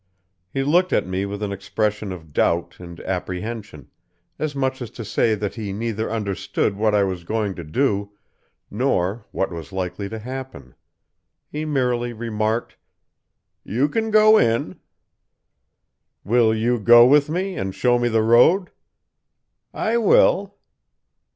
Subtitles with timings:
[0.51, 3.91] He looked at me with an expression of doubt and apprehension,
[4.39, 8.11] as much as to say that he neither understood what I was going to do
[8.71, 10.73] nor what was likely to happen.
[11.51, 12.77] He merely remarked:
[13.63, 14.79] "'You can go in.'
[16.23, 18.71] "'Will you go with me, and show me the road?'
[19.71, 20.57] "'I will.'